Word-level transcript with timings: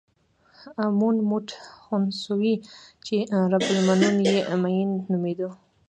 امون 0.83 1.15
موټ 1.29 1.47
خونسو 1.81 2.35
چې 3.05 3.17
رب 3.51 3.63
النوع 3.77 4.15
یې 4.27 4.37
مېن 4.61 4.89
نومېده. 5.11 5.49